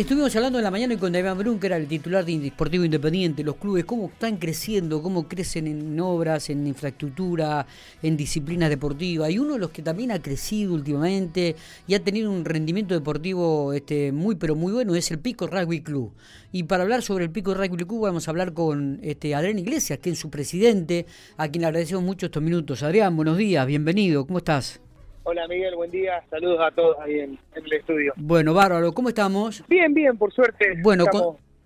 estuvimos 0.00 0.34
hablando 0.34 0.58
en 0.58 0.64
la 0.64 0.70
mañana 0.70 0.96
con 0.96 1.12
Damián 1.12 1.36
Brun, 1.36 1.60
que 1.60 1.66
era 1.66 1.76
el 1.76 1.86
titular 1.86 2.24
de 2.24 2.38
Deportivo 2.38 2.86
Independiente, 2.86 3.44
los 3.44 3.56
clubes, 3.56 3.84
cómo 3.84 4.06
están 4.06 4.38
creciendo, 4.38 5.02
cómo 5.02 5.28
crecen 5.28 5.66
en 5.66 6.00
obras, 6.00 6.48
en 6.48 6.66
infraestructura, 6.66 7.66
en 8.02 8.16
disciplinas 8.16 8.70
deportivas. 8.70 9.30
Y 9.30 9.38
uno 9.38 9.52
de 9.54 9.58
los 9.58 9.70
que 9.70 9.82
también 9.82 10.10
ha 10.10 10.22
crecido 10.22 10.72
últimamente 10.72 11.54
y 11.86 11.92
ha 11.92 12.02
tenido 12.02 12.30
un 12.30 12.46
rendimiento 12.46 12.94
deportivo 12.94 13.74
este, 13.74 14.10
muy, 14.10 14.36
pero 14.36 14.56
muy 14.56 14.72
bueno 14.72 14.94
es 14.94 15.10
el 15.10 15.18
Pico 15.18 15.46
Rugby 15.46 15.82
Club. 15.82 16.12
Y 16.50 16.62
para 16.62 16.84
hablar 16.84 17.02
sobre 17.02 17.24
el 17.24 17.30
Pico 17.30 17.52
Rugby 17.52 17.84
Club 17.84 18.04
vamos 18.04 18.26
a 18.26 18.30
hablar 18.30 18.54
con 18.54 19.00
este, 19.02 19.34
Adrián 19.34 19.58
Iglesias, 19.58 19.98
que 19.98 20.10
es 20.10 20.18
su 20.18 20.30
presidente, 20.30 21.04
a 21.36 21.48
quien 21.48 21.60
le 21.60 21.66
agradecemos 21.66 22.02
mucho 22.02 22.26
estos 22.26 22.42
minutos. 22.42 22.82
Adrián, 22.82 23.14
buenos 23.16 23.36
días, 23.36 23.66
bienvenido, 23.66 24.26
¿cómo 24.26 24.38
estás? 24.38 24.80
Hola 25.22 25.46
Miguel, 25.46 25.76
buen 25.76 25.90
día. 25.90 26.22
Saludos 26.30 26.60
a 26.60 26.70
todos 26.70 26.96
ahí 27.00 27.20
en, 27.20 27.38
el 27.54 27.72
estudio. 27.72 28.14
Bueno, 28.16 28.54
bárbaro, 28.54 28.92
¿cómo 28.92 29.10
estamos? 29.10 29.62
Bien, 29.68 29.92
bien, 29.92 30.16
por 30.16 30.32
suerte. 30.32 30.78
Bueno, 30.82 31.04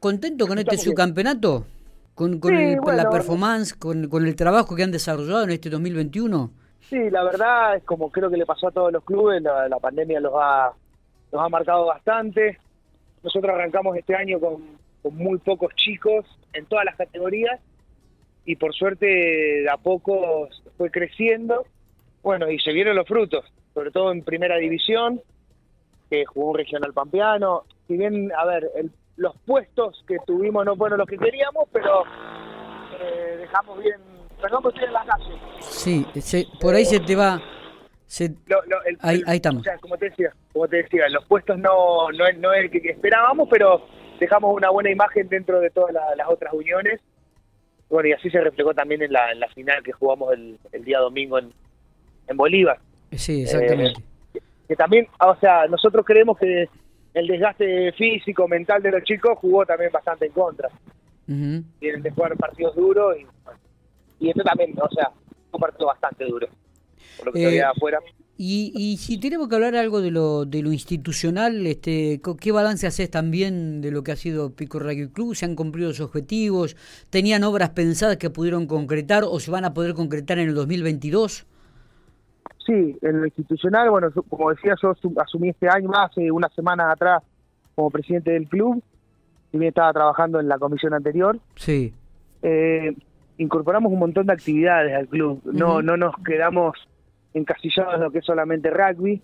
¿contento 0.00 0.48
con 0.48 0.58
este 0.58 0.76
subcampeonato? 0.76 1.64
¿Con, 2.16 2.40
con, 2.40 2.52
la 2.96 3.10
performance, 3.10 3.74
con, 3.74 4.26
el 4.26 4.36
trabajo 4.36 4.74
que 4.74 4.82
han 4.82 4.90
desarrollado 4.90 5.44
en 5.44 5.50
este 5.50 5.70
2021? 5.70 6.50
Sí, 6.90 7.10
la 7.10 7.22
verdad 7.22 7.76
es 7.76 7.84
como 7.84 8.10
creo 8.10 8.28
que 8.28 8.36
le 8.36 8.46
pasó 8.46 8.68
a 8.68 8.72
todos 8.72 8.92
los 8.92 9.04
clubes, 9.04 9.40
la, 9.42 9.78
pandemia 9.80 10.20
los 10.20 10.32
ha, 10.36 10.72
los 11.32 11.40
ha 11.40 11.48
marcado 11.48 11.86
bastante. 11.86 12.58
Nosotros 13.22 13.54
arrancamos 13.54 13.96
este 13.96 14.16
año 14.16 14.40
con, 14.40 14.64
con 15.00 15.16
muy 15.16 15.38
pocos 15.38 15.72
chicos 15.76 16.26
en 16.52 16.66
todas 16.66 16.84
las 16.84 16.96
categorías 16.96 17.60
y 18.44 18.56
por 18.56 18.74
suerte 18.74 19.06
de 19.06 19.70
a 19.70 19.76
poco 19.76 20.48
fue 20.76 20.90
creciendo 20.90 21.64
bueno, 22.24 22.50
y 22.50 22.58
se 22.58 22.72
vieron 22.72 22.96
los 22.96 23.06
frutos, 23.06 23.44
sobre 23.74 23.90
todo 23.90 24.10
en 24.10 24.24
primera 24.24 24.56
división, 24.56 25.20
que 26.08 26.24
jugó 26.24 26.52
un 26.52 26.56
regional 26.56 26.92
pampeano. 26.94 27.64
Si 27.86 27.98
bien, 27.98 28.32
a 28.34 28.46
ver, 28.46 28.70
los 29.16 29.36
puestos 29.44 30.02
que 30.08 30.16
tuvimos 30.26 30.64
no 30.64 30.74
fueron 30.74 30.98
los 30.98 31.06
que 31.06 31.18
queríamos, 31.18 31.68
pero 31.70 32.02
eh, 32.98 33.36
dejamos 33.40 33.78
bien. 33.78 33.96
Perdón 34.40 34.62
que 34.62 34.68
estoy 34.70 34.84
en 34.84 34.92
la 34.94 35.04
calle. 35.04 35.34
Sí, 35.60 36.06
por 36.60 36.74
ahí 36.74 36.86
se 36.86 36.98
te 36.98 37.14
va. 37.14 37.38
ahí, 39.00 39.22
estamos. 39.36 39.60
O 39.60 39.64
sea, 39.64 39.76
como 39.78 39.98
te 39.98 40.06
decía, 40.08 40.32
como 40.50 40.66
te 40.66 40.78
decía, 40.78 41.06
los 41.10 41.26
puestos 41.26 41.58
no, 41.58 42.10
no, 42.10 42.24
no 42.38 42.52
es 42.54 42.64
el 42.64 42.70
que 42.70 42.88
esperábamos, 42.88 43.48
pero 43.50 43.86
dejamos 44.18 44.54
una 44.56 44.70
buena 44.70 44.90
imagen 44.90 45.28
dentro 45.28 45.60
de 45.60 45.68
todas 45.68 45.92
las 45.92 46.28
otras 46.28 46.54
uniones. 46.54 47.02
Bueno, 47.90 48.08
y 48.08 48.12
así 48.12 48.30
se 48.30 48.40
reflejó 48.40 48.72
también 48.72 49.02
en 49.02 49.12
la, 49.12 49.30
en 49.30 49.40
la 49.40 49.48
final 49.48 49.82
que 49.82 49.92
jugamos 49.92 50.32
el, 50.32 50.58
el 50.72 50.84
día 50.84 50.98
domingo 51.00 51.38
en, 51.38 51.52
en 52.26 52.36
Bolívar. 52.36 52.78
Sí, 53.12 53.42
exactamente. 53.42 54.00
Eh, 54.34 54.40
que 54.68 54.76
también, 54.76 55.06
o 55.20 55.36
sea, 55.36 55.66
nosotros 55.66 56.04
creemos 56.06 56.38
que 56.38 56.68
el 57.14 57.26
desgaste 57.26 57.92
físico, 57.92 58.48
mental 58.48 58.82
de 58.82 58.90
los 58.90 59.02
chicos 59.04 59.38
jugó 59.38 59.64
también 59.64 59.90
bastante 59.92 60.26
en 60.26 60.32
contra. 60.32 60.68
Tienen 61.26 62.02
que 62.02 62.10
jugar 62.10 62.36
partidos 62.36 62.74
duros 62.74 63.16
y, 63.18 64.26
y 64.26 64.30
esto 64.30 64.42
también, 64.42 64.74
o 64.80 64.88
sea, 64.90 65.10
un 65.52 65.60
partido 65.60 65.86
bastante 65.86 66.24
duro. 66.24 66.48
Por 67.16 67.26
lo 67.26 67.32
que 67.32 67.56
eh, 67.56 67.62
afuera. 67.62 68.00
Y, 68.36 68.72
y 68.74 68.96
si 68.96 69.18
tenemos 69.18 69.48
que 69.48 69.54
hablar 69.54 69.76
algo 69.76 70.00
de 70.00 70.10
lo, 70.10 70.44
de 70.44 70.60
lo 70.60 70.72
institucional, 70.72 71.64
este, 71.66 72.20
¿qué 72.40 72.50
balance 72.50 72.86
haces 72.86 73.08
también 73.08 73.80
de 73.80 73.92
lo 73.92 74.02
que 74.02 74.10
ha 74.10 74.16
sido 74.16 74.56
Pico 74.56 74.80
Rugby 74.80 75.08
Club? 75.08 75.36
¿Se 75.36 75.44
han 75.44 75.54
cumplido 75.54 75.90
sus 75.92 76.06
objetivos? 76.06 76.76
¿Tenían 77.10 77.44
obras 77.44 77.70
pensadas 77.70 78.16
que 78.16 78.30
pudieron 78.30 78.66
concretar 78.66 79.22
o 79.24 79.38
se 79.38 79.52
van 79.52 79.64
a 79.64 79.72
poder 79.72 79.94
concretar 79.94 80.40
en 80.40 80.48
el 80.48 80.54
2022? 80.54 81.46
Sí, 82.66 82.96
en 83.02 83.20
lo 83.20 83.26
institucional, 83.26 83.90
bueno, 83.90 84.08
como 84.28 84.50
decía, 84.50 84.74
yo 84.80 84.94
asumí 85.18 85.50
este 85.50 85.68
año 85.68 85.90
hace 85.94 86.30
unas 86.30 86.52
semanas 86.54 86.90
atrás 86.90 87.22
como 87.74 87.90
presidente 87.90 88.30
del 88.30 88.48
club, 88.48 88.82
y 89.52 89.58
bien 89.58 89.68
estaba 89.68 89.92
trabajando 89.92 90.40
en 90.40 90.48
la 90.48 90.58
comisión 90.58 90.94
anterior. 90.94 91.38
Sí. 91.56 91.92
Eh, 92.42 92.96
incorporamos 93.36 93.92
un 93.92 93.98
montón 93.98 94.26
de 94.26 94.32
actividades 94.32 94.94
al 94.96 95.08
club, 95.08 95.42
no, 95.44 95.82
no 95.82 95.96
nos 95.96 96.14
quedamos 96.24 96.76
encasillados 97.34 97.94
en 97.94 98.00
lo 98.00 98.10
que 98.10 98.18
es 98.18 98.24
solamente 98.24 98.70
rugby, 98.70 99.20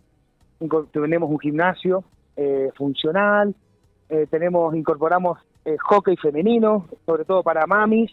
tenemos 0.92 1.30
un 1.30 1.38
gimnasio 1.38 2.04
eh, 2.36 2.70
funcional, 2.76 3.54
eh, 4.08 4.26
tenemos 4.30 4.74
incorporamos 4.74 5.38
hockey 5.78 6.16
femenino, 6.16 6.88
sobre 7.06 7.24
todo 7.24 7.42
para 7.42 7.66
mamis, 7.66 8.10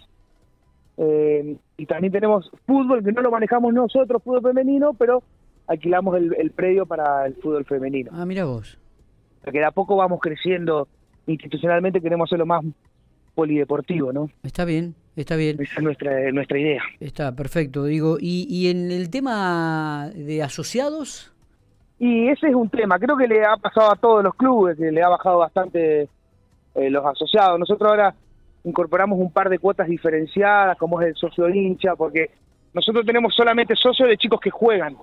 eh, 0.98 1.56
y 1.78 1.86
también 1.86 2.12
tenemos 2.12 2.50
fútbol, 2.66 3.04
que 3.04 3.12
no 3.12 3.22
lo 3.22 3.32
manejamos 3.32 3.74
nosotros, 3.74 4.22
fútbol 4.24 4.42
femenino, 4.42 4.94
pero 4.94 5.24
alquilamos 5.68 6.18
el, 6.18 6.52
predio 6.52 6.86
para 6.86 7.26
el 7.26 7.36
fútbol 7.36 7.66
femenino. 7.66 8.12
Ah, 8.14 8.26
mira 8.26 8.46
vos. 8.46 8.80
Porque 9.44 9.60
de 9.60 9.66
a 9.66 9.72
poco 9.72 9.96
vamos 9.96 10.20
creciendo 10.22 10.88
institucionalmente, 11.28 12.02
queremos 12.02 12.28
hacerlo 12.28 12.46
más 12.46 12.64
polideportivo, 13.36 14.12
¿no? 14.12 14.30
Está 14.42 14.66
bien, 14.66 14.96
está 15.16 15.36
bien. 15.36 15.62
Esa 15.62 15.76
es 15.76 15.84
nuestra, 15.84 16.32
nuestra 16.32 16.58
idea. 16.58 16.82
Está 17.00 17.36
perfecto, 17.36 17.84
digo. 17.84 18.18
¿Y, 18.20 18.48
¿Y 18.50 18.70
en 18.70 18.92
el 18.92 19.10
tema 19.12 20.10
de 20.16 20.42
asociados? 20.42 21.32
Y 22.00 22.30
ese 22.30 22.50
es 22.50 22.56
un 22.56 22.70
tema, 22.70 23.00
creo 23.00 23.18
que 23.18 23.28
le 23.28 23.44
ha 23.44 23.58
pasado 23.58 23.92
a 23.92 23.96
todos 23.96 24.24
los 24.24 24.36
clubes, 24.36 24.78
que 24.78 24.92
le 24.92 25.02
ha 25.02 25.10
bajado 25.10 25.40
bastante 25.40 26.08
eh, 26.76 26.90
los 26.90 27.04
asociados. 27.06 27.60
Nosotros 27.60 27.90
ahora 27.90 28.16
incorporamos 28.68 29.18
un 29.18 29.32
par 29.32 29.50
de 29.50 29.60
cuotas 29.60 29.88
diferenciadas, 29.88 30.78
como 30.78 31.02
es 31.02 31.08
el 31.08 31.16
socio 31.16 31.48
hincha, 31.50 31.96
porque 31.96 32.32
nosotros 32.74 33.06
tenemos 33.06 33.34
solamente 33.34 33.76
socios 33.76 34.10
de 34.10 34.18
chicos 34.18 34.40
que 34.42 34.50
juegan 34.50 34.98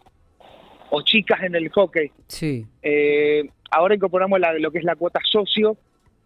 o 0.91 1.03
chicas 1.03 1.43
en 1.43 1.55
el 1.55 1.71
hockey. 1.71 2.11
Sí. 2.29 2.67
Eh, 2.83 3.49
ahora 3.71 3.95
incorporamos 3.95 4.39
lo 4.59 4.71
que 4.71 4.79
es 4.79 4.85
la 4.85 4.97
cuota 4.97 5.21
socio, 5.25 5.77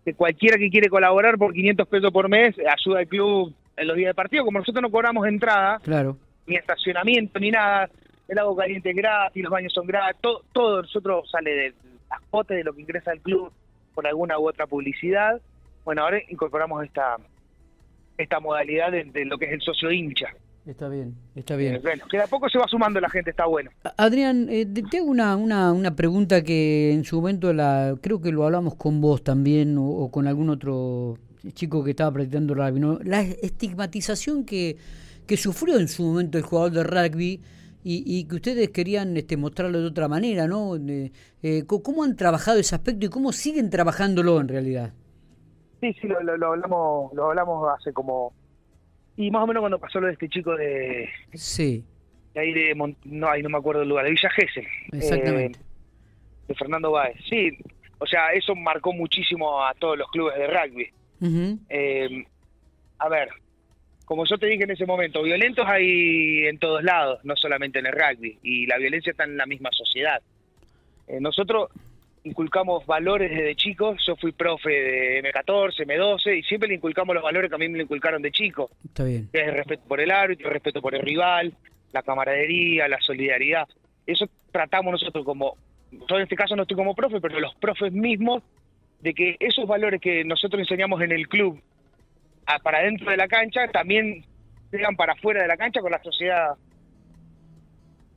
que 0.04 0.14
cualquiera 0.14 0.58
que 0.58 0.68
quiere 0.68 0.88
colaborar 0.88 1.38
por 1.38 1.52
500 1.52 1.86
pesos 1.86 2.10
por 2.10 2.28
mes 2.28 2.56
ayuda 2.58 2.98
al 3.00 3.06
club 3.06 3.54
en 3.76 3.86
los 3.86 3.96
días 3.96 4.10
de 4.10 4.14
partido. 4.14 4.44
Como 4.44 4.58
nosotros 4.58 4.82
no 4.82 4.90
cobramos 4.90 5.26
entrada, 5.26 5.78
claro. 5.78 6.16
ni 6.46 6.56
estacionamiento, 6.56 7.38
ni 7.38 7.52
nada, 7.52 7.88
el 8.26 8.38
agua 8.38 8.64
caliente 8.64 8.90
es 8.90 8.96
gratis, 8.96 9.42
los 9.42 9.52
baños 9.52 9.72
son 9.72 9.86
gratis, 9.86 10.20
todo, 10.20 10.42
todo 10.52 10.82
nosotros 10.82 11.30
sale 11.30 11.50
de 11.50 11.74
las 12.10 12.20
cuotas 12.30 12.56
de 12.56 12.64
lo 12.64 12.72
que 12.72 12.82
ingresa 12.82 13.12
al 13.12 13.20
club 13.20 13.52
por 13.94 14.06
alguna 14.08 14.38
u 14.38 14.48
otra 14.48 14.66
publicidad. 14.66 15.40
Bueno, 15.88 16.02
ahora 16.02 16.18
incorporamos 16.28 16.84
esta 16.84 17.16
esta 18.18 18.40
modalidad 18.40 18.92
de, 18.92 19.24
lo 19.24 19.38
que 19.38 19.46
es 19.46 19.52
el 19.52 19.62
socio 19.62 19.90
hincha. 19.90 20.26
Está 20.66 20.86
bien, 20.86 21.14
está 21.34 21.56
bien. 21.56 21.76
Eh, 21.76 21.80
bueno, 21.82 22.04
que 22.10 22.18
de 22.18 22.24
a 22.24 22.26
poco 22.26 22.46
se 22.50 22.58
va 22.58 22.66
sumando 22.68 23.00
la 23.00 23.08
gente, 23.08 23.30
está 23.30 23.46
bueno. 23.46 23.70
Adrián, 23.96 24.48
eh, 24.50 24.66
tengo 24.90 25.10
una, 25.10 25.34
una, 25.34 25.72
una 25.72 25.96
pregunta 25.96 26.44
que 26.44 26.92
en 26.92 27.04
su 27.04 27.16
momento 27.16 27.54
la 27.54 27.94
creo 28.02 28.20
que 28.20 28.30
lo 28.30 28.44
hablamos 28.44 28.74
con 28.74 29.00
vos 29.00 29.24
también 29.24 29.76
o, 29.78 30.10
con 30.10 30.26
algún 30.26 30.50
otro 30.50 31.16
chico 31.54 31.82
que 31.82 31.92
estaba 31.92 32.12
practicando 32.12 32.52
rugby. 32.52 32.80
¿no? 32.80 32.98
La 33.02 33.22
estigmatización 33.22 34.44
que, 34.44 34.76
que 35.26 35.38
sufrió 35.38 35.78
en 35.78 35.88
su 35.88 36.02
momento 36.02 36.36
el 36.36 36.44
jugador 36.44 36.72
de 36.72 36.84
rugby 36.84 37.40
y, 37.82 38.02
y 38.04 38.24
que 38.24 38.34
ustedes 38.34 38.68
querían 38.68 39.16
este, 39.16 39.38
mostrarlo 39.38 39.80
de 39.80 39.86
otra 39.86 40.06
manera, 40.06 40.46
¿no? 40.46 40.76
Eh, 40.76 41.64
¿Cómo 41.66 42.04
han 42.04 42.14
trabajado 42.14 42.58
ese 42.58 42.74
aspecto 42.74 43.06
y 43.06 43.08
cómo 43.08 43.32
siguen 43.32 43.70
trabajándolo 43.70 44.38
en 44.38 44.48
realidad? 44.48 44.92
Sí, 45.80 45.92
sí, 46.00 46.08
lo, 46.08 46.20
lo, 46.20 46.46
hablamos 46.48 47.12
lo 47.14 47.26
hablamos 47.30 47.68
hace 47.78 47.92
como... 47.92 48.32
Y 49.16 49.30
más 49.30 49.42
o 49.42 49.46
menos 49.46 49.60
cuando 49.62 49.78
pasó 49.78 50.00
lo 50.00 50.06
de 50.06 50.12
este 50.12 50.28
chico 50.28 50.56
de... 50.56 51.08
Sí. 51.34 51.84
De 52.34 52.40
ahí 52.40 52.52
de... 52.52 52.94
no, 53.04 53.28
ahí 53.28 53.42
no 53.42 53.48
me 53.48 53.58
acuerdo 53.58 53.82
el 53.82 53.88
lugar, 53.88 54.04
de 54.04 54.12
Villa 54.12 54.30
Gesell. 54.30 54.66
Exactamente. 54.92 55.58
Eh, 55.58 55.62
de 56.48 56.54
Fernando 56.54 56.92
Báez. 56.92 57.16
Sí, 57.28 57.58
o 57.98 58.06
sea, 58.06 58.28
eso 58.32 58.54
marcó 58.54 58.92
muchísimo 58.92 59.64
a 59.64 59.74
todos 59.74 59.98
los 59.98 60.08
clubes 60.10 60.36
de 60.36 60.46
rugby. 60.46 60.90
eh, 61.68 62.24
a 62.98 63.08
ver, 63.08 63.28
como 64.04 64.24
yo 64.24 64.38
te 64.38 64.46
dije 64.46 64.64
en 64.64 64.70
ese 64.70 64.86
momento, 64.86 65.22
violentos 65.22 65.66
hay 65.68 66.46
en 66.46 66.58
todos 66.58 66.82
lados, 66.82 67.20
no 67.24 67.36
solamente 67.36 67.78
en 67.78 67.86
el 67.86 67.92
rugby, 67.92 68.38
y 68.42 68.66
la 68.66 68.78
violencia 68.78 69.10
está 69.10 69.24
en 69.24 69.36
la 69.36 69.46
misma 69.46 69.70
sociedad. 69.72 70.22
Eh, 71.08 71.20
nosotros 71.20 71.70
inculcamos 72.24 72.86
valores 72.86 73.30
desde 73.30 73.54
chicos. 73.56 74.02
Yo 74.06 74.16
fui 74.16 74.32
profe 74.32 74.70
de 74.70 75.22
M14, 75.22 75.86
M12 75.86 76.38
y 76.38 76.42
siempre 76.42 76.68
le 76.68 76.76
inculcamos 76.76 77.14
los 77.14 77.22
valores 77.22 77.48
que 77.48 77.54
a 77.54 77.58
mí 77.58 77.68
me 77.68 77.82
inculcaron 77.82 78.22
de 78.22 78.30
chico. 78.30 78.70
Está 78.84 79.04
bien. 79.04 79.28
el 79.32 79.52
respeto 79.52 79.82
por 79.86 80.00
el 80.00 80.10
árbitro, 80.10 80.48
el 80.48 80.54
respeto 80.54 80.80
por 80.80 80.94
el 80.94 81.02
rival, 81.02 81.54
la 81.92 82.02
camaradería, 82.02 82.88
la 82.88 83.00
solidaridad. 83.00 83.68
Eso 84.06 84.26
tratamos 84.50 84.92
nosotros 84.92 85.24
como, 85.24 85.56
yo 85.90 86.16
en 86.16 86.22
este 86.22 86.36
caso 86.36 86.56
no 86.56 86.62
estoy 86.62 86.76
como 86.76 86.94
profe, 86.94 87.20
pero 87.20 87.40
los 87.40 87.54
profes 87.56 87.92
mismos, 87.92 88.42
de 89.00 89.14
que 89.14 89.36
esos 89.38 89.66
valores 89.66 90.00
que 90.00 90.24
nosotros 90.24 90.60
enseñamos 90.60 91.00
en 91.02 91.12
el 91.12 91.28
club 91.28 91.60
para 92.62 92.80
dentro 92.80 93.10
de 93.10 93.16
la 93.16 93.28
cancha 93.28 93.68
también 93.68 94.24
llegan 94.72 94.96
para 94.96 95.12
afuera 95.12 95.42
de 95.42 95.48
la 95.48 95.56
cancha 95.56 95.80
con 95.80 95.92
la 95.92 96.02
sociedad 96.02 96.56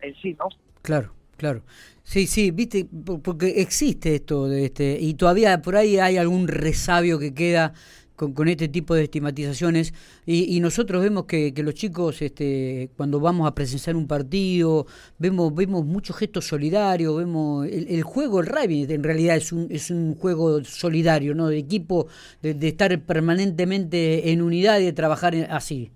en 0.02 0.16
sí, 0.16 0.36
¿no? 0.40 0.48
Claro. 0.82 1.14
Claro. 1.42 1.64
Sí, 2.04 2.28
sí, 2.28 2.52
viste, 2.52 2.88
porque 3.24 3.62
existe 3.62 4.14
esto 4.14 4.48
de 4.48 4.66
este 4.66 5.00
y 5.02 5.16
todavía 5.16 5.60
por 5.64 5.76
ahí 5.76 5.98
hay 5.98 6.18
algún 6.18 6.48
resabio 6.48 7.18
que 7.18 7.34
queda 7.34 7.74
con, 8.16 8.48
este 8.48 8.68
tipo 8.68 8.94
de 8.94 9.06
estigmatizaciones. 9.06 9.92
Y, 10.28 10.60
nosotros 10.60 11.02
vemos 11.02 11.26
que, 11.26 11.52
los 11.58 11.74
chicos 11.74 12.22
este, 12.22 12.92
cuando 12.96 13.20
vamos 13.20 13.48
a 13.48 13.56
presenciar 13.56 13.96
un 13.96 14.06
partido 14.06 14.86
vemos 15.18 15.56
vemos 15.56 15.84
muchos 15.84 16.16
gestos 16.16 16.46
solidarios 16.46 17.18
vemos 17.18 17.66
el, 17.66 18.04
juego 18.04 18.40
el 18.42 18.46
rugby 18.46 18.86
en 18.88 19.04
realidad 19.04 19.38
es 19.38 19.52
un 19.52 19.66
es 19.72 19.90
un 19.90 20.14
juego 20.14 20.64
solidario 20.64 21.34
no 21.34 21.48
de 21.48 21.58
equipo 21.58 22.06
de, 22.44 22.68
estar 22.68 23.00
permanentemente 23.02 24.32
en 24.32 24.44
unidad 24.44 24.80
y 24.80 24.86
de 24.86 24.94
trabajar 24.94 25.34
así. 25.50 25.90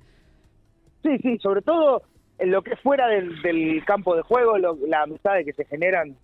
Sí 1.04 1.12
sí 1.22 1.38
sobre 1.38 1.62
todo 1.62 2.02
en 2.38 2.52
lo 2.52 2.62
que 2.62 2.76
fuera 2.76 3.08
del, 3.08 3.84
campo 3.86 4.16
de 4.16 4.22
juego 4.22 4.58
la 4.58 5.04
amistad 5.04 5.36
que 5.46 5.54
se 5.54 5.66
generan 5.66 6.16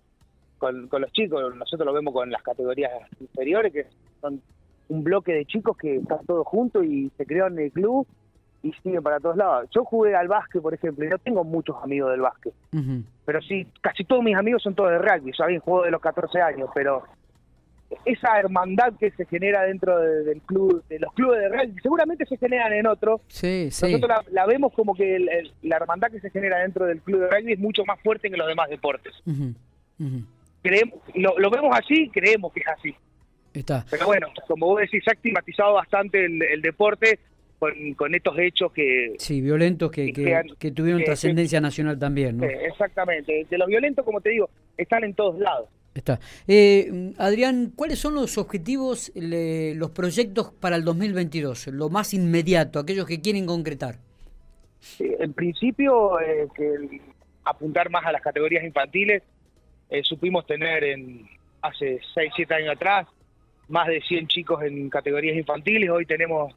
con, 0.58 0.88
con 0.88 1.02
los 1.02 1.12
chicos 1.12 1.54
nosotros 1.56 1.86
lo 1.86 1.92
vemos 1.92 2.12
con 2.12 2.30
las 2.30 2.42
categorías 2.42 2.92
inferiores 3.20 3.72
que 3.72 3.86
son 4.20 4.40
un 4.88 5.04
bloque 5.04 5.32
de 5.32 5.46
chicos 5.46 5.76
que 5.76 5.96
están 5.96 6.24
todos 6.26 6.46
juntos 6.46 6.84
y 6.84 7.10
se 7.16 7.24
crearon 7.24 7.58
en 7.58 7.66
el 7.66 7.72
club 7.72 8.06
y 8.62 8.72
siguen 8.74 9.02
para 9.02 9.18
todos 9.18 9.36
lados. 9.36 9.68
Yo 9.74 9.84
jugué 9.84 10.14
al 10.14 10.28
básquet, 10.28 10.62
por 10.62 10.72
ejemplo, 10.74 11.04
y 11.04 11.08
no 11.08 11.18
tengo 11.18 11.44
muchos 11.44 11.76
amigos 11.82 12.12
del 12.12 12.20
básquet, 12.20 12.54
pero 13.24 13.40
sí, 13.42 13.66
casi 13.80 14.04
todos 14.04 14.22
mis 14.22 14.36
amigos 14.36 14.62
son 14.62 14.74
todos 14.74 14.90
de 14.90 14.98
rugby, 14.98 15.32
yo 15.36 15.44
había 15.44 15.60
jugado 15.60 15.84
de 15.84 15.90
los 15.90 16.00
14 16.00 16.40
años, 16.40 16.70
pero 16.74 17.02
esa 18.04 18.38
hermandad 18.38 18.92
que 18.98 19.10
se 19.12 19.26
genera 19.26 19.62
dentro 19.62 19.98
del 19.98 20.40
club, 20.42 20.84
de 20.88 20.98
los 20.98 21.12
clubes 21.14 21.40
de 21.40 21.48
rugby, 21.48 21.80
seguramente 21.82 22.26
se 22.26 22.36
generan 22.36 22.72
en 22.72 22.86
otros. 22.86 23.20
Sí, 23.28 23.66
Nosotros 23.66 24.10
la, 24.30 24.46
vemos 24.46 24.72
como 24.72 24.94
que 24.94 25.18
la 25.62 25.76
hermandad 25.76 26.10
que 26.10 26.20
se 26.20 26.30
genera 26.30 26.58
dentro 26.58 26.86
del 26.86 27.00
club 27.00 27.20
de 27.20 27.28
rugby 27.28 27.52
es 27.52 27.58
mucho 27.58 27.84
más 27.84 28.00
fuerte 28.00 28.30
que 28.30 28.36
los 28.36 28.46
demás 28.46 28.68
deportes. 28.68 29.12
Creemos, 30.62 31.00
lo 31.14 31.50
vemos 31.50 31.76
así, 31.76 32.08
creemos 32.12 32.52
que 32.52 32.60
es 32.60 32.68
así. 32.68 32.94
Pero 33.52 34.06
bueno, 34.06 34.28
como 34.46 34.66
vos 34.66 34.80
decís, 34.80 35.02
se 35.04 35.10
ha 35.10 35.14
estigmatizado 35.14 35.74
bastante 35.74 36.24
el, 36.24 36.62
deporte 36.62 37.18
con, 37.96 38.14
estos 38.14 38.38
hechos 38.38 38.72
que... 38.72 39.14
Sí, 39.18 39.40
violentos 39.40 39.90
que, 39.90 40.12
que, 40.58 40.70
tuvieron 40.70 41.04
trascendencia 41.04 41.60
nacional 41.60 41.98
también, 41.98 42.38
¿no? 42.38 42.44
Exactamente. 42.44 43.46
De 43.48 43.58
los 43.58 43.68
violentos, 43.68 44.04
como 44.04 44.20
te 44.20 44.30
digo, 44.30 44.48
están 44.76 45.04
en 45.04 45.14
todos 45.14 45.38
lados. 45.38 45.68
Está. 45.94 46.20
Eh, 46.48 47.12
Adrián, 47.18 47.72
¿cuáles 47.76 47.98
son 47.98 48.14
los 48.14 48.38
objetivos, 48.38 49.12
los 49.14 49.90
proyectos 49.90 50.52
para 50.52 50.76
el 50.76 50.84
2022? 50.84 51.66
Lo 51.68 51.90
más 51.90 52.14
inmediato, 52.14 52.78
aquellos 52.78 53.06
que 53.06 53.20
quieren 53.20 53.46
concretar. 53.46 53.98
en 54.98 55.32
principio, 55.32 56.18
eh, 56.20 56.48
que 56.54 57.00
apuntar 57.44 57.90
más 57.90 58.04
a 58.04 58.12
las 58.12 58.22
categorías 58.22 58.64
infantiles. 58.64 59.22
Eh, 59.90 60.02
supimos 60.02 60.46
tener 60.46 60.82
en 60.84 61.28
hace 61.60 62.00
6, 62.14 62.32
7 62.34 62.54
años 62.54 62.74
atrás 62.74 63.06
más 63.72 63.88
de 63.88 64.00
100 64.02 64.28
chicos 64.28 64.62
en 64.62 64.90
categorías 64.90 65.36
infantiles, 65.36 65.88
hoy 65.88 66.04
tenemos 66.04 66.54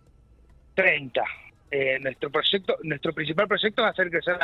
30. 0.75 1.23
Eh, 1.71 1.97
nuestro 2.01 2.29
proyecto, 2.29 2.75
nuestro 2.83 3.13
principal 3.13 3.47
proyecto 3.47 3.83
es 3.83 3.91
hacer 3.91 4.09
crecer 4.09 4.37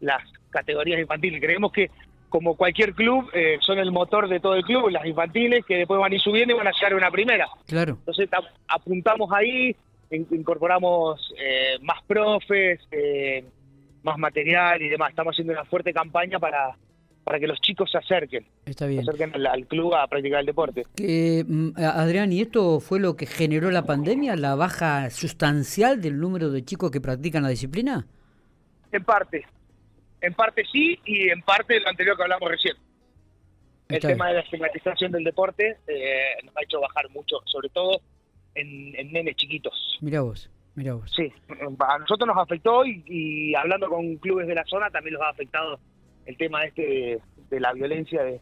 las 0.00 0.22
categorías 0.50 1.00
infantiles. 1.00 1.40
Creemos 1.40 1.72
que 1.72 1.90
como 2.32 2.56
cualquier 2.56 2.94
club 2.94 3.28
eh, 3.34 3.58
son 3.60 3.78
el 3.78 3.92
motor 3.92 4.26
de 4.26 4.40
todo 4.40 4.54
el 4.54 4.64
club, 4.64 4.88
las 4.88 5.04
infantiles 5.04 5.66
que 5.66 5.76
después 5.76 6.00
van 6.00 6.12
a 6.12 6.14
ir 6.14 6.20
subiendo 6.22 6.54
y 6.54 6.56
van 6.56 6.66
a 6.66 6.72
llegar 6.72 6.94
a 6.94 6.96
una 6.96 7.10
primera. 7.10 7.46
Claro. 7.66 7.98
Entonces 7.98 8.26
apuntamos 8.66 9.30
ahí, 9.32 9.76
incorporamos 10.10 11.34
eh, 11.38 11.78
más 11.82 12.02
profes, 12.06 12.80
más 14.02 14.16
material 14.16 14.80
y 14.80 14.88
demás. 14.88 15.10
Estamos 15.10 15.34
haciendo 15.34 15.52
una 15.52 15.66
fuerte 15.66 15.92
campaña 15.92 16.38
para 16.38 16.74
para 17.22 17.38
que 17.38 17.46
los 17.46 17.60
chicos 17.60 17.90
se 17.90 17.98
acerquen. 17.98 18.44
Está 18.64 18.86
bien. 18.86 19.04
Se 19.04 19.10
acerquen 19.10 19.46
al, 19.46 19.66
club 19.66 19.94
a 19.94 20.06
practicar 20.08 20.40
el 20.40 20.46
deporte. 20.46 20.84
Mm, 20.98 21.70
Adrián, 21.76 22.32
¿y 22.32 22.40
esto 22.40 22.80
fue 22.80 22.98
lo 22.98 23.14
que 23.14 23.26
generó 23.26 23.70
la 23.70 23.84
pandemia, 23.84 24.34
la 24.34 24.56
baja 24.56 25.08
sustancial 25.10 26.00
del 26.00 26.18
número 26.18 26.50
de 26.50 26.64
chicos 26.64 26.90
que 26.90 27.00
practican 27.00 27.44
la 27.44 27.50
disciplina? 27.50 28.06
En 28.90 29.04
parte. 29.04 29.44
En 30.22 30.34
parte 30.34 30.64
sí 30.70 30.98
y 31.04 31.28
en 31.28 31.42
parte 31.42 31.80
lo 31.80 31.88
anterior 31.88 32.16
que 32.16 32.22
hablamos 32.22 32.50
recién. 32.50 32.76
el 33.88 34.00
tema 34.00 34.28
de 34.28 34.34
la 34.34 34.40
estigmatización 34.40 35.12
del 35.12 35.24
deporte 35.24 35.76
eh, 35.86 36.36
nos 36.44 36.56
ha 36.56 36.62
hecho 36.62 36.80
bajar 36.80 37.10
mucho, 37.10 37.40
sobre 37.44 37.68
todo 37.68 38.00
en, 38.54 38.92
nenes 39.12 39.36
chiquitos. 39.36 39.98
Mira 40.00 40.22
vos. 40.22 40.48
Mira 40.74 40.94
vos. 40.94 41.12
Sí, 41.14 41.30
a 41.50 41.98
nosotros 41.98 42.26
nos 42.26 42.38
afectó 42.38 42.86
y, 42.86 43.04
y 43.06 43.54
hablando 43.54 43.90
con 43.90 44.16
clubes 44.16 44.46
de 44.46 44.54
la 44.54 44.64
zona 44.64 44.88
también 44.90 45.14
los 45.14 45.22
ha 45.22 45.28
afectado 45.28 45.78
el 46.24 46.36
tema 46.36 46.64
este 46.64 47.20
de, 47.50 47.60
la 47.60 47.72
violencia 47.72 48.22
de, 48.22 48.40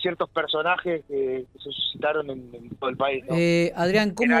ciertos 0.00 0.28
personajes 0.30 1.02
que, 1.08 1.46
se 1.52 1.70
suscitaron 1.70 2.30
en, 2.30 2.70
todo 2.78 2.90
el 2.90 2.96
país. 2.96 3.24
Eh, 3.30 3.72
Adrián, 3.74 4.12
¿cómo, 4.12 4.36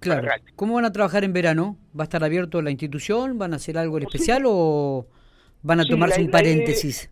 claro, 0.00 0.28
¿cómo 0.56 0.74
van 0.74 0.86
a 0.86 0.92
trabajar 0.92 1.24
en 1.24 1.32
verano? 1.32 1.78
¿Va 1.98 2.04
a 2.04 2.04
estar 2.04 2.24
abierto 2.24 2.62
la 2.62 2.70
institución? 2.70 3.38
¿Van 3.38 3.52
a 3.52 3.56
hacer 3.56 3.78
algo 3.78 3.98
en 3.98 4.04
especial 4.04 4.44
o 4.46 5.06
van 5.64 5.80
a 5.80 5.84
tomarse 5.84 6.20
un 6.20 6.30
paréntesis? 6.30 7.10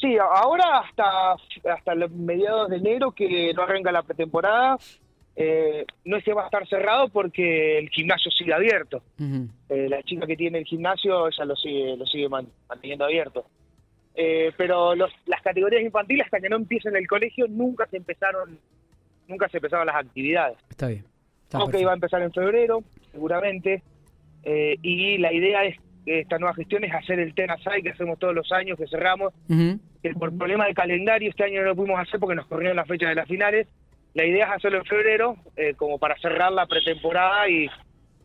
Sí, 0.00 0.16
ahora 0.18 0.78
hasta 0.78 1.34
hasta 1.70 1.94
los 1.94 2.10
mediados 2.10 2.70
de 2.70 2.76
enero 2.76 3.12
que 3.12 3.52
no 3.54 3.62
arranca 3.62 3.92
la 3.92 4.02
pretemporada, 4.02 4.78
eh, 5.34 5.84
no 6.04 6.16
es 6.16 6.24
que 6.24 6.32
va 6.32 6.42
a 6.42 6.46
estar 6.46 6.66
cerrado 6.66 7.08
porque 7.08 7.78
el 7.78 7.90
gimnasio 7.90 8.30
sigue 8.30 8.54
abierto. 8.54 9.02
Eh, 9.68 9.88
la 9.88 10.02
chica 10.02 10.26
que 10.26 10.36
tiene 10.36 10.58
el 10.58 10.64
gimnasio 10.64 11.28
ya 11.30 11.44
lo 11.44 11.56
sigue 11.56 11.96
lo 11.96 12.06
sigue 12.06 12.28
manteniendo 12.28 13.04
abierto. 13.04 13.46
Eh, 14.14 14.52
pero 14.56 14.94
las 14.94 15.42
categorías 15.42 15.82
infantiles 15.82 16.24
hasta 16.24 16.40
que 16.40 16.48
no 16.48 16.56
empiecen 16.56 16.96
el 16.96 17.06
colegio 17.06 17.46
nunca 17.48 17.86
se 17.86 17.98
empezaron 17.98 18.58
nunca 19.28 19.48
se 19.48 19.58
empezaron 19.58 19.86
las 19.86 19.96
actividades. 19.96 20.56
Está 20.70 20.88
bien. 20.88 21.04
Está 21.42 21.78
iba 21.78 21.90
a 21.90 21.94
empezar 21.94 22.22
en 22.22 22.32
febrero, 22.32 22.82
seguramente, 23.12 23.82
eh, 24.42 24.76
y 24.82 25.18
la 25.18 25.32
idea 25.32 25.64
es 25.64 25.76
esta 26.06 26.38
nueva 26.38 26.54
gestión 26.54 26.84
es 26.84 26.94
hacer 26.94 27.18
el 27.18 27.34
Tenasai 27.34 27.82
que 27.82 27.90
hacemos 27.90 28.18
todos 28.18 28.34
los 28.34 28.50
años, 28.52 28.78
que 28.78 28.86
cerramos, 28.86 29.34
que 29.48 30.14
por 30.14 30.36
problema 30.36 30.66
de 30.66 30.74
calendario 30.74 31.30
este 31.30 31.44
año 31.44 31.60
no 31.62 31.68
lo 31.68 31.76
pudimos 31.76 32.00
hacer 32.00 32.20
porque 32.20 32.36
nos 32.36 32.46
corrieron 32.46 32.76
las 32.76 32.86
fechas 32.86 33.08
de 33.08 33.16
las 33.16 33.28
finales. 33.28 33.66
La 34.14 34.24
idea 34.24 34.46
es 34.46 34.52
hacerlo 34.52 34.78
en 34.78 34.84
febrero, 34.84 35.36
eh, 35.56 35.74
como 35.74 35.98
para 35.98 36.16
cerrar 36.18 36.52
la 36.52 36.66
pretemporada 36.66 37.48
y, 37.50 37.68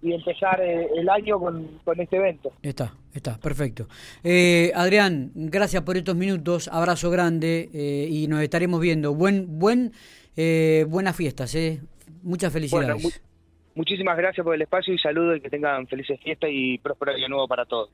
y 0.01 0.13
empezar 0.13 0.59
eh, 0.61 0.87
el 0.95 1.07
año 1.09 1.39
con, 1.39 1.79
este 1.97 2.17
evento. 2.17 2.51
Está, 2.61 2.93
está, 3.13 3.37
perfecto. 3.37 3.87
Eh, 4.23 4.71
Adrián, 4.75 5.31
gracias 5.35 5.83
por 5.83 5.97
estos 5.97 6.15
minutos, 6.15 6.67
abrazo 6.67 7.11
grande 7.11 7.69
eh, 7.73 8.07
y 8.09 8.27
nos 8.27 8.41
estaremos 8.41 8.81
viendo. 8.81 9.13
Buen, 9.13 9.59
buen, 9.59 9.91
buenas 10.87 11.15
fiestas, 11.15 11.53
eh. 11.55 11.81
muchas 12.23 12.51
felicidades. 12.51 13.21
Muchísimas 13.75 14.17
gracias 14.17 14.43
por 14.43 14.55
el 14.55 14.61
espacio 14.61 14.93
y 14.93 14.97
saludo 14.97 15.35
y 15.35 15.41
que 15.41 15.49
tengan 15.49 15.87
felices 15.87 16.19
fiestas 16.21 16.49
y 16.53 16.77
próspero 16.77 17.13
año 17.13 17.27
nuevo 17.27 17.47
para 17.47 17.65
todos. 17.65 17.89